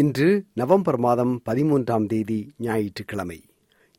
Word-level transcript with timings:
இன்று 0.00 0.44
நவம்பர் 0.54 0.98
மாதம் 0.98 1.42
பதிமூன்றாம் 1.50 2.06
தேதி 2.06 2.50
ஞாயிற்றுக்கிழமை. 2.58 3.44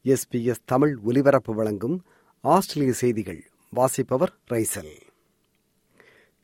எஸ்பிஎஸ் 0.05 0.61
தமிழ் 0.65 0.97
ஒலிபரப்பு 1.03 1.55
வழங்கும் 1.55 2.03
ஆஸ்திரேலிய 2.41 2.93
செய்திகள். 2.93 3.43
வாசிப்பவர் 3.69 4.33
ரைசல். 4.51 4.91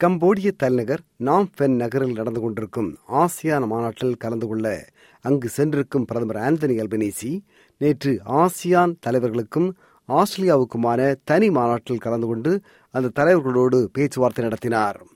கம்போடிய 0.04 0.52
தலைநகர் 0.58 1.00
நாம் 1.18 1.50
பென் 1.56 1.76
நகரில் 1.76 2.14
நடந்து 2.14 2.40
கொண்டிருக்கும் 2.40 2.98
ஆசியான் 3.08 3.68
மாநாட்டில் 3.68 4.18
கலந்து 4.18 4.48
கொள்ள 4.48 4.86
அங்கு 5.22 5.50
சென்றிருக்கும் 5.50 6.06
பிரதமர் 6.06 6.54
ஆந்தனி 6.54 6.78
அல்பனேசி 6.84 7.42
நேற்று 7.78 8.22
ஆசியான் 8.26 8.96
தலைவர்களுக்கும் 9.00 9.74
ஆஸ்திரேலியாவுக்குமான 10.08 11.16
தனி 11.24 11.50
மாநாட்டில் 11.50 11.98
கலந்து 11.98 12.28
கொண்டு 12.28 12.62
அந்த 12.92 13.24
தலைவர்களோடு 13.24 13.84
பேச்சுவார்த்தை 13.84 14.44
நடத்தினார். 14.46 15.08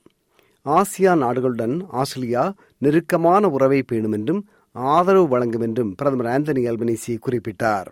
ஆசியா 0.76 1.12
நாடுகளுடன் 1.24 1.76
ஆஸ்திரேலியா 2.00 2.44
நெருக்கமான 2.78 3.50
உறவை 3.50 3.80
பேணும் 3.92 4.16
என்றும் 4.18 4.42
ஆதரவு 4.72 5.28
வழங்கும் 5.28 5.62
என்றும் 5.62 5.92
பிரதமர் 5.96 6.30
ஆந்தனி 6.34 6.64
அல்பனீசி 6.72 7.14
குறிப்பிட்டார். 7.26 7.88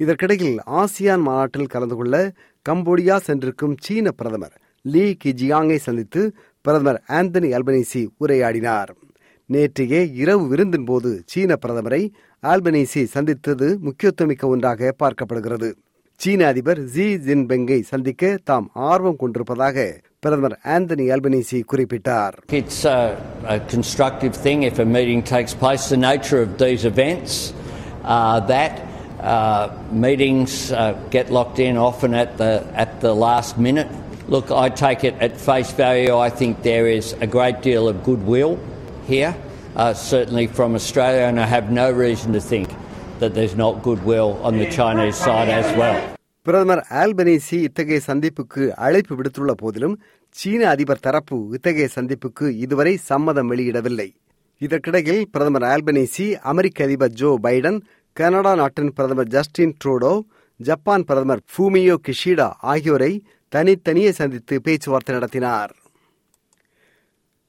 இதற்கிடையில் 0.00 0.56
ஆசியான் 0.80 1.24
மாநாட்டில் 1.26 1.72
கலந்து 1.74 1.96
கொள்ள 1.96 2.32
கம்போடியா 2.66 3.16
சென்றிருக்கும் 3.26 3.76
சீன 3.80 4.10
பிரதமர் 4.10 4.56
லீ 4.84 5.04
கிஜியாங்கை 5.24 5.78
சந்தித்து 5.86 6.22
பிரதமர் 6.64 7.00
ஆந்தனி 7.08 7.48
அல்பனீசி 7.58 8.02
உரையாடினார். 8.20 8.90
நேற்றையே 9.50 10.00
இரவு 10.22 10.44
விருந்தின் 10.48 10.84
போது 10.84 11.10
சீன 11.26 11.56
பிரதமரை 11.62 12.02
ஆல்பனீசி 12.42 13.02
சந்தித்தது 13.14 13.68
முக்கியத்துவமிக்க 13.86 14.46
ஒன்றாக 14.46 14.94
பார்க்கப்படுகிறது. 15.02 15.70
சீன 16.20 16.46
அதிபர் 16.46 16.80
ஜி 16.94 17.06
ஜின்பெங்கை 17.26 17.80
சந்திக்க 17.90 18.38
தாம் 18.44 18.66
ஆர்வம் 18.90 19.20
கொண்டிருப்பதாக 19.22 19.76
பிரதமர் 20.23 20.55
ஆந்தனி 20.75 21.05
அல்பனீசி 21.15 21.59
குறிப்பிட்டார் 21.71 22.35
It's 22.61 22.79
a, 22.97 23.01
a 23.55 23.59
constructive 23.75 24.33
thing 24.45 24.59
if 24.71 24.77
a 24.79 24.87
meeting 24.97 25.21
takes 25.35 25.53
place. 25.63 25.83
The 25.95 26.01
nature 26.11 26.39
of 26.45 26.51
these 26.63 26.83
events 26.93 27.31
are 28.21 28.39
that 28.55 28.73
uh, 29.35 29.65
meetings 30.05 30.71
uh, 30.71 30.77
get 31.09 31.31
locked 31.31 31.59
in 31.67 31.77
often 31.89 32.13
at 32.23 32.31
the 32.37 32.51
at 32.83 32.91
the 33.01 33.13
last 33.27 33.57
minute. 33.57 33.89
Look, 34.27 34.49
I 34.51 34.69
take 34.69 35.03
it 35.03 35.15
at 35.25 35.39
face 35.49 35.71
value. 35.71 36.13
I 36.27 36.29
think 36.39 36.63
there 36.63 36.87
is 36.87 37.13
a 37.21 37.27
great 37.27 37.61
deal 37.61 37.87
of 37.91 38.03
goodwill 38.03 38.53
here, 39.07 39.33
uh, 39.75 39.93
certainly 39.93 40.47
from 40.47 40.73
Australia, 40.75 41.23
and 41.29 41.39
I 41.39 41.45
have 41.45 41.71
no 41.71 41.87
reason 41.91 42.33
to 42.33 42.41
think 42.41 42.69
that 43.19 43.33
there's 43.35 43.55
not 43.55 43.83
goodwill 43.83 44.31
on 44.43 44.57
the 44.57 44.69
Chinese 44.69 45.15
side 45.15 45.49
as 45.49 45.67
well. 45.77 45.99
பிரதமர் 46.46 46.80
ஆல்பனேசி 47.00 47.56
இத்தகைய 47.66 48.00
சந்திப்புக்கு 48.06 48.62
அழைப்பு 48.84 49.14
விடுத்துள்ள 49.16 49.52
போதிலும் 49.52 49.96
சீன 50.34 50.68
அதிபர் 50.68 51.02
தரப்பு 51.06 51.36
இத்தகைய 51.52 51.88
சந்திப்புக்கு 51.94 52.46
இதுவரை 52.64 52.96
சம்மதம் 53.10 53.50
வெளியிடவில்லை. 53.50 54.08
இதற்கிடையில் 54.60 55.20
பிரதமர் 55.30 55.62
ஆல்பனேசி 55.62 56.26
அமெரிக்க 56.52 56.84
அதிபர் 56.84 57.12
ஜோ 57.12 57.30
பைடன் 57.42 57.78
கனடா 58.16 58.54
நாட்டின் 58.54 58.92
பிரதமர் 58.92 59.28
ஜஸ்டின் 59.28 59.76
ட்ரூடோ 59.84 60.14
ஜப்பான் 60.60 61.04
பிரதமர் 61.04 61.44
ஃபூமியோ 61.50 61.96
கிஷிடா 62.08 62.48
ஆகியோரை 62.72 63.12
தனித்தனியே 63.52 64.10
சந்தித்து 64.10 64.60
பேச்சுவார்த்தை 64.60 65.14
நடத்தினார். 65.14 65.72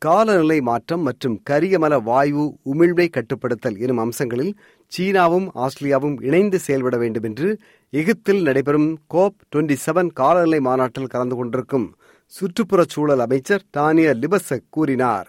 காலநிலை 0.01 0.61
மாற்றம் 0.61 1.01
மற்றும் 1.01 1.41
கரியமல 1.49 1.95
வாயு 2.03 2.43
உமிழ்வை 2.65 3.05
கட்டுப்படுத்தல் 3.07 3.77
எனும் 3.77 3.97
அம்சங்களில் 3.97 4.53
சீனாவும் 4.91 5.45
ஆஸ்திரேலியாவும் 5.55 6.15
இணைந்து 6.21 6.59
செயல்பட 6.59 6.97
வேண்டும் 6.97 7.23
என்று 7.23 7.47
எகிப்தில் 7.93 8.41
நடைபெறும் 8.41 8.99
கோப் 9.07 9.37
டுவெண்டி 9.51 9.75
செவன் 9.85 10.09
காலநிலை 10.13 10.59
மாநாட்டில் 10.59 11.07
கலந்து 11.07 11.35
கொண்டிருக்கும் 11.35 11.87
சுற்றுப்புறச் 12.33 12.89
சூழல் 12.89 13.19
அமைச்சர் 13.19 13.65
டானியா 13.77 14.13
லிபசக் 14.23 14.67
கூறினார். 14.69 15.27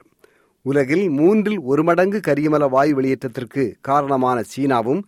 உலகில் 0.67 1.09
மூன்றில் 1.11 1.61
ஒரு 1.61 1.83
மடங்கு 1.83 2.21
கரியமல 2.29 2.69
வாயு 2.69 2.95
வெளியேற்றத்திற்கு 2.95 3.65
காரணமான 3.81 4.43
சீனாவும் 4.55 5.03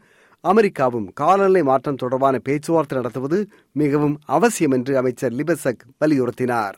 அமெரிக்காவும் 0.45 1.09
காலநிலை 1.13 1.63
மாற்றம் 1.63 1.95
தொடர்பான 1.95 2.39
பேச்சுவார்த்தை 2.39 2.99
நடத்துவது 2.99 3.39
மிகவும் 3.73 4.17
அவசியம் 4.27 4.71
என்று 4.71 4.97
அமைச்சர் 4.97 5.33
லிபசக் 5.33 5.85
வலியுறுத்தினார். 6.01 6.77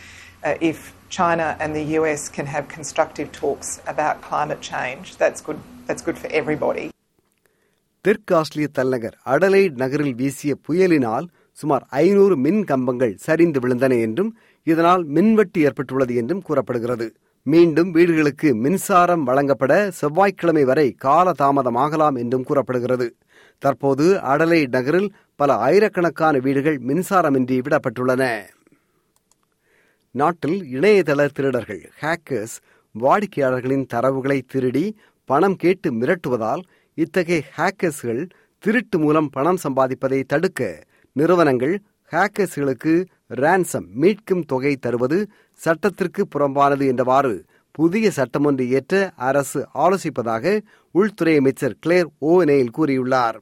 Uh, 0.43 0.55
if 0.61 0.93
China 1.09 1.55
and 1.59 1.75
the 1.75 1.83
US 1.99 2.29
can 2.29 2.45
have 2.45 2.67
constructive 2.67 3.31
talks 3.31 3.81
about 3.87 4.21
climate 4.21 4.61
change, 4.61 5.17
that's 5.17 5.41
good. 5.41 5.59
That's 5.87 6.01
good 6.03 6.17
for 6.17 6.27
everybody. 6.27 6.91
தெற்கு 8.07 8.35
ஆஸ்திரேலிய 8.35 8.67
தலைநகர் 8.67 9.17
அடலைட் 9.25 9.75
நகரில் 9.75 10.15
வீசிய 10.15 10.55
புயலினால் 10.55 11.29
சுமார் 11.58 11.84
ஐநூறு 11.88 12.36
மின் 12.36 12.62
கம்பங்கள் 12.64 13.14
சரிந்து 13.16 13.60
விழுந்தன 13.60 14.00
என்றும் 14.00 14.30
இதனால் 14.66 15.02
மின்வெட்டு 15.04 15.60
ஏற்பட்டுள்ளது 15.60 16.14
என்றும் 16.14 16.42
கூறப்படுகிறது. 16.42 17.06
மீண்டும் 17.46 17.90
வீடுகளுக்கு 17.90 18.48
மின்சாரம் 18.54 19.22
வழங்கப்பட 19.22 19.90
செவ்வாய்க்கிழமை 19.90 20.64
வரை 20.64 20.86
கால 21.04 21.32
தாமதமாகலாம் 21.38 22.18
என்றும் 22.18 22.44
கூறப்படுகிறது. 22.44 23.06
தற்போது 23.62 24.04
அடலை 24.32 24.60
நகரில் 24.68 25.08
பல 25.40 25.52
ஆயிரக்கணக்கான 25.54 26.38
வீடுகள் 26.38 26.78
மின்சாரமின்றி 26.88 27.56
விடப்பட்டுள்ளன. 27.66 28.22
நாட்டில் 30.14 30.58
இணையதள 30.76 31.20
திருடர்கள் 31.32 31.82
ஹேக்கர்ஸ் 32.00 32.56
வாடிக்கையாளர்களின் 32.94 33.86
தரவுகளை 33.94 34.38
திருடி 34.46 34.86
பணம் 35.24 35.56
கேட்டு 35.56 35.88
மிரட்டுவதால் 35.92 36.62
இத்தகைய 36.98 37.42
ஹேக்கர்ஸ்கள் 37.56 38.22
திருட்டு 38.62 38.98
மூலம் 38.98 39.30
பணம் 39.30 39.60
சம்பாதிப்பதை 39.62 40.18
தடுக்க 40.26 40.60
நிறுவனங்கள் 41.12 41.74
ஹேக்கர்ஸ்களுக்கு 42.12 43.04
ரான்சம் 43.34 43.88
மீட்கும் 44.00 44.44
தொகை 44.46 44.76
தருவது 44.76 45.30
சட்டத்திற்கு 45.52 46.26
புறம்பானது 46.34 46.86
என்றவாறு 46.92 47.44
புதிய 47.70 48.10
சட்டம் 48.10 48.44
ஒன்று 48.44 48.70
ஏற்ற 48.70 49.12
அரசு 49.16 49.68
ஆலோசிப்பதாக 49.74 50.60
உள்துறை 50.90 51.36
அமைச்சர் 51.36 51.76
கிளேர் 51.80 52.08
ஓநெயில் 52.20 52.74
கூறியுள்ளார். 52.78 53.38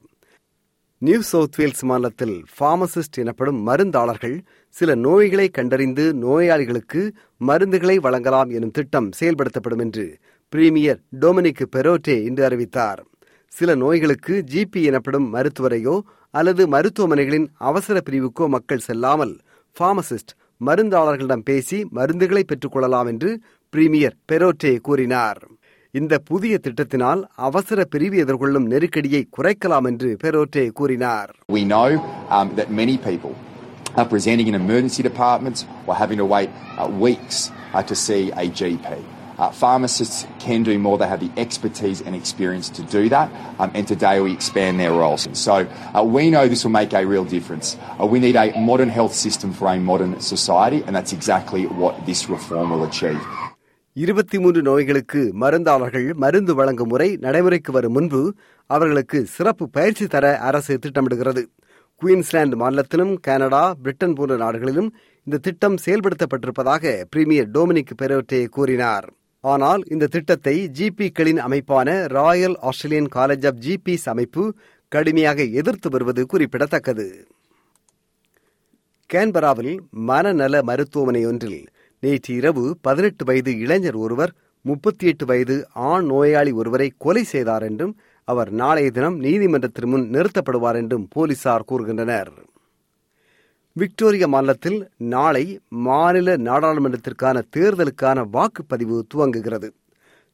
நியூ 0.97 1.21
சவுத் 1.21 1.55
வேல்ஸ் 1.55 1.83
மாநிலத்தில் 1.83 2.45
பார்மசிஸ்ட் 2.59 3.17
எனப்படும் 3.17 3.67
மருந்தாளர்கள் 3.67 4.39
சில 4.69 4.95
நோய்களை 4.95 5.49
கண்டறிந்து 5.49 6.13
நோயாளிகளுக்கு 6.13 7.13
மருந்துகளை 7.47 7.95
வழங்கலாம் 7.95 8.49
எனும் 8.49 8.71
திட்டம் 8.71 9.09
செயல்படுத்தப்படும் 9.19 9.79
என்று 9.79 10.17
பிரீமியர் 10.49 10.99
டொமினிக் 11.19 11.63
பெரோட்டே 11.75 12.23
இன்று 12.23 12.43
அறிவித்தார். 12.43 13.01
சில 13.53 13.71
நோய்களுக்கு 13.75 14.33
ஜிபி 14.51 14.81
எனப்படும் 14.89 15.27
மருத்துவரையோ 15.33 15.95
அல்லது 16.33 16.63
மருத்துவமனைகளின் 16.67 17.47
அவசர 17.61 17.97
பிரிவுக்கோ 18.05 18.45
மக்கள் 18.47 18.85
செல்லாமல் 18.85 19.33
பார்மசிஸ்ட் 19.77 20.31
மருந்தாளர்களிடம் 20.61 21.43
பேசி 21.43 21.77
மருந்துகளை 21.97 22.43
பெற்றுக்கொள்ளலாம் 22.43 23.09
என்று 23.13 23.29
பிரீமியர் 23.73 24.17
பெரோட்டே 24.31 24.73
கூறினார் 24.79 25.41
இந்த 25.93 26.19
புதிய 26.21 26.59
திட்டத்தினால் 26.61 27.21
அவசர 27.47 27.85
பிரிவு 27.85 28.17
எதிர்கொள்ளும் 28.17 28.67
நெருக்கடியை 28.73 29.23
குறைக்கலாம் 29.37 29.87
என்று 29.91 30.09
பெரோட்டே 30.23 30.65
கூறினார் 30.71 31.31
We 31.49 31.63
know 31.65 31.87
um, 32.29 32.49
that 32.55 32.69
many 32.71 32.97
people 32.99 33.33
are 33.95 34.07
presenting 34.07 34.47
in 34.47 34.55
emergency 34.55 35.03
departments 35.03 35.61
or 35.87 35.95
having 35.95 36.19
to 36.19 36.27
wait 36.27 36.51
uh, 36.75 36.85
weeks 36.99 37.39
uh, 37.73 37.83
to 37.83 37.95
see 37.97 38.21
a 38.33 38.47
GP. 38.51 38.85
Uh, 39.41 39.49
pharmacists 39.51 40.17
can 40.39 40.61
do 40.61 40.77
more. 40.77 40.97
They 40.99 41.07
have 41.07 41.19
the 41.19 41.31
expertise 41.35 41.99
and 41.99 42.15
experience 42.15 42.67
to 42.71 42.83
do 42.89 43.09
that. 43.09 43.27
Um, 43.59 43.71
and 43.73 43.87
today 43.87 44.21
we 44.21 44.31
expand 44.31 44.79
their 44.79 44.91
roles. 44.93 45.23
So 45.35 45.53
uh, 45.95 46.03
we 46.07 46.23
know 46.29 46.47
this 46.47 46.63
will 46.63 46.71
make 46.71 46.93
a 46.93 47.03
real 47.05 47.25
difference. 47.27 47.67
Uh, 47.99 48.05
we 48.05 48.19
need 48.19 48.35
a 48.35 48.45
modern 48.61 48.89
health 48.89 49.15
system 49.15 49.51
for 49.51 49.67
a 49.67 49.77
modern 49.81 50.13
society, 50.33 50.83
and 50.85 50.95
that's 50.95 51.13
exactly 51.13 51.63
what 51.81 52.05
this 52.05 52.21
reform 52.29 52.69
will 52.73 52.83
achieve. 52.83 53.21
இருபத்தி 53.95 54.37
மூன்று 54.37 54.61
நோய்களுக்கு 54.61 55.21
மருந்தாளர்கள் 55.41 56.05
மருந்து 56.23 56.53
வழங்கும் 56.55 56.89
முறை 56.91 57.07
நடைமுறைக்கு 57.23 57.71
வரும் 57.71 57.95
முன்பு 57.97 58.21
அவர்களுக்கு 58.69 59.19
சிறப்பு 59.35 59.65
பயிற்சி 59.69 60.05
தர 60.07 60.25
அரசு 60.49 60.75
திட்டமிடுகிறது 60.83 61.43
குயின்ஸ்லாந்து 62.01 62.59
மாநிலத்திலும் 62.61 63.13
கனடா 63.27 63.63
பிரிட்டன் 63.83 64.15
போன்ற 64.19 64.37
நாடுகளிலும் 64.43 64.87
இந்த 65.27 65.41
திட்டம் 65.47 65.77
செயல்படுத்தப்பட்டிருப்பதாக 65.85 66.93
பிரீமியர் 67.15 67.51
டொமினிக் 67.57 67.93
பெரோட்டே 68.01 68.41
கூறினார் 68.57 69.07
ஆனால் 69.43 69.81
இந்த 69.87 70.07
திட்டத்தை 70.07 70.55
ஜிபிக்களின் 70.79 71.41
அமைப்பான 71.47 72.07
Royal 72.07 72.57
Australian 72.59 73.09
College 73.15 73.45
of 73.47 73.61
GPs 73.65 74.09
அமைப்பு 74.09 74.43
கடுமையாக 74.87 75.43
எதிர்த்து 75.43 75.89
வருவது 75.89 76.25
குறிப்பிடத்தக்கது. 76.25 77.07
கேன்பராவில் 79.09 79.73
மனநல 80.09 80.61
மருத்துவமனை 80.63 81.25
ஒன்றில் 81.25 81.61
நேற்று 81.99 82.35
இரவு 82.35 82.77
பதினெட்டு 82.81 83.25
வயது 83.25 83.57
இளைஞர் 83.57 83.95
ஒருவர் 83.95 84.31
முப்பத்தி 84.65 85.05
எட்டு 85.07 85.25
வயது 85.25 85.55
ஆண் 85.71 86.05
நோயாளி 86.05 86.51
ஒருவரை 86.51 86.91
கொலை 86.97 87.23
செய்தார் 87.23 87.63
என்றும் 87.63 87.93
அவர் 88.27 88.51
நாளைய 88.51 88.91
தினம் 88.91 89.17
நீதிமன்றத்திற்கு 89.19 89.91
முன் 89.91 90.07
நிறுத்தப்படுவார் 90.09 90.75
என்றும் 90.75 91.07
போலீசார் 91.09 91.67
கூறுகின்றனர். 91.71 92.31
விக்டோரியா 93.75 94.27
மாநிலத்தில் 94.27 94.89
நாளை 94.97 95.59
மாநில 95.69 96.37
நாடாளுமன்றத்திற்கான 96.37 97.41
தேர்தலுக்கான 97.55 98.25
வாக்குப்பதிவு 98.33 98.97
துவங்குகிறது. 99.13 99.69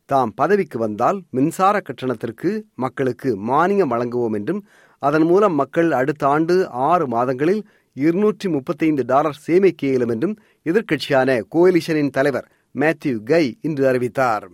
தாம் 0.05 0.33
பதவிக்கு 0.35 0.79
வந்தால் 0.79 1.21
மின்சார 1.29 1.81
கட்டணத்திற்கு 1.81 2.63
மக்களுக்கு 2.75 3.29
மானியம் 3.47 3.91
வழங்குவோம் 3.93 4.33
என்றும் 4.33 4.61
அதன் 4.99 5.25
மூலம் 5.25 5.55
மக்கள் 5.55 5.91
அடுத்த 5.91 6.27
ஆண்டு 6.27 6.55
ஆறு 6.69 7.07
மாதங்களில் 7.07 7.61
இருநூற்றி 7.93 8.49
முப்பத்தைந்து 8.49 9.03
டாலர் 9.05 9.41
சேமிக்க 9.41 9.87
இயலும் 9.87 10.09
என்றும் 10.09 10.35
எதிர்க்கட்சியான 10.65 11.39
கோலிஷனின் 11.55 12.09
தலைவர் 12.09 12.47
மேத்யூ 12.75 13.23
கை 13.23 13.57
இன்று 13.61 13.87
அறிவித்தார். 13.87 14.47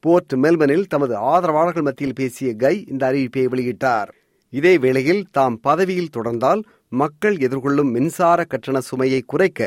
போர்ட் 0.00 0.34
மெல்பனில் 0.34 0.86
தமது 0.86 1.16
ஆதரவாளர்கள் 1.16 1.82
மத்தியில் 1.82 2.14
பேசிய 2.14 2.54
கை 2.54 2.84
இந்த 2.86 3.12
அறிவிப்பை 3.12 3.46
வெளியிட்டார். 3.54 4.12
இதே 4.58 4.72
வேளையில் 4.78 5.22
தாம் 5.30 5.56
பதவியில் 5.60 6.12
தொடர்ந்தால் 6.16 6.62
மக்கள் 6.88 7.36
எதிர்கொள்ளும் 7.36 7.90
மின்சார 7.90 8.40
கட்டண 8.44 8.80
சுமையை 8.80 9.20
குறைக்க 9.26 9.60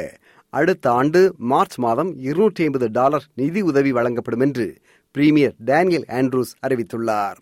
அடுத்த 0.53 0.85
ஆண்டு 0.91 1.21
மார்ச் 1.51 1.77
மாதம் 1.77 2.11
இருநூற்றி 2.19 2.63
ஐம்பது 2.63 2.87
டாலர் 2.91 3.25
நிதி 3.35 3.61
உதவி 3.61 3.91
வழங்கப்படும் 3.91 4.39
என்று 4.39 4.67
பிரீமியர் 5.15 5.55
டேனியல் 5.69 6.05
ஆண்ட்ரூஸ் 6.19 6.53
அறிவித்துள்ளார். 6.67 7.39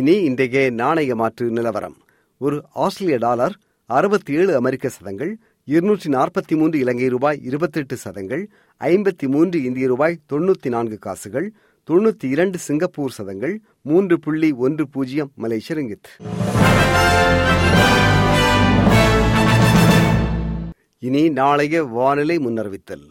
இனி 0.00 0.16
இன்றைய 0.28 0.70
நாணய 0.70 1.14
மாற்று 1.14 1.46
நிலவரம். 1.50 1.96
ஒரு 2.40 2.56
ஆஸ்திரேலிய 2.84 3.18
டாலர் 3.18 3.54
அறுபத்தி 3.90 4.32
ஏழு 4.34 4.52
அமெரிக்க 4.56 4.88
சதங்கள் 4.88 5.32
இருநூற்றி 5.68 6.08
நாற்பத்தி 6.12 6.54
மூன்று 6.60 6.76
இலங்கை 6.78 7.08
ரூபாய் 7.08 7.38
இருபத்தெட்டு 7.42 7.96
சதங்கள் 7.96 8.42
ஐம்பத்தி 8.80 9.26
மூன்று 9.34 9.58
இந்திய 9.62 9.86
ரூபாய் 9.86 10.20
தொண்ணூத்தி 10.32 10.68
நான்கு 10.68 10.98
காசுகள் 10.98 11.46
தொண்ணூத்தி 11.90 12.24
இரண்டு 12.24 12.58
சிங்கப்பூர் 12.58 13.10
சதங்கள் 13.10 13.60
மூன்று 13.82 14.18
புள்ளி 14.18 14.52
ஒன்று 14.52 14.88
பூஜ்ஜியம் 14.88 15.32
மலேசிய 15.34 15.78
ரிங்கித். 15.78 16.08
இனி 20.98 21.28
நாளைய 21.28 21.82
வானிலை 21.82 22.38
முன்னறிவித்தல். 22.38 23.06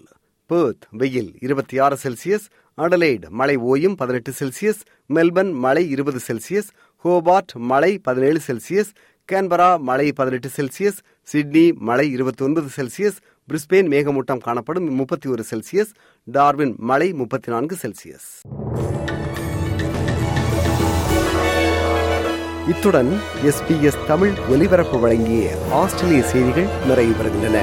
பேர்த் 0.49 0.85
வெயில் 0.91 1.31
இருபத்தி 1.39 1.79
ஆறு 1.79 1.97
செல்சியஸ் 2.03 2.45
அடலைடு 2.77 3.29
மழை 3.29 3.57
ஓயும் 3.57 3.95
பதினெட்டு 3.95 4.31
செல்சியஸ் 4.39 4.81
மெல்பர்ன் 5.13 5.53
மழை 5.65 5.89
இருபது 5.89 6.19
செல்சியஸ் 6.27 6.69
ஹோபார்ட் 7.05 7.53
மழை 7.55 7.97
பதினேழு 7.97 8.39
செல்சியஸ் 8.47 8.91
கேன்பரா 9.31 9.79
மழை 9.79 10.11
பதினெட்டு 10.11 10.49
செல்சியஸ் 10.57 10.99
சிட்னி 11.33 11.73
மழை 11.73 12.11
இருபத்தி 12.11 12.43
ஒன்பது 12.43 12.67
செல்சியஸ் 12.75 13.19
பிரிஸ்பெயின் 13.51 13.87
மேகமூட்டம் 13.87 14.37
காணப்படும் 14.37 14.93
முப்பத்தி 14.93 15.29
ஒரு 15.29 15.43
செல்சியஸ் 15.51 15.93
டார்வின் 16.23 16.75
மழை 16.77 17.13
முப்பத்தி 17.13 17.51
நான்கு 17.51 17.77
செல்சியஸ். 17.81 18.27
இத்துடன் 22.69 23.19
எஸ்பிஎஸ் 23.43 24.05
தமிழ் 24.07 24.31
ஒலிபரப்பு 24.49 24.99
வழங்கிய 24.99 25.51
ஆஸ்திரேலிய 25.71 26.23
செய்திகள் 26.23 26.67
நிறைவு 26.87 27.11
பெறுகின்றன. 27.11 27.59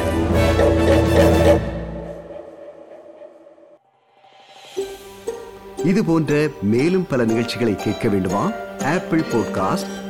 இது 5.85 6.05
போன்ற 6.05 6.49
மேலும் 6.63 7.07
பல 7.11 7.25
நிகழ்ச்சிகளை 7.25 7.77
கேட்க 7.77 8.09
வேண்டுமா? 8.09 8.53
Apple 8.85 9.21
podcast 9.21 10.10